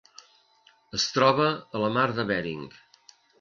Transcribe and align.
Es 0.99 1.05
troba 1.17 1.45
a 1.51 1.83
la 1.85 1.93
Mar 1.99 2.07
de 2.21 2.27
Bering. 2.33 2.65